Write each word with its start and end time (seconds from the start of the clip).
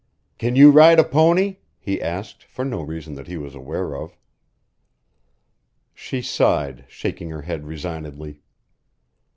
"Can 0.39 0.55
you 0.55 0.71
ride 0.71 0.97
a 0.97 1.03
pony?" 1.03 1.57
he 1.77 2.01
asked, 2.01 2.43
for 2.45 2.65
no 2.65 2.81
reason 2.81 3.13
that 3.13 3.27
he 3.27 3.37
was 3.37 3.53
aware 3.53 3.95
of. 3.95 4.17
She 5.93 6.23
sighed, 6.23 6.85
shaking 6.87 7.29
her 7.29 7.43
head 7.43 7.65
resignedly. 7.67 8.41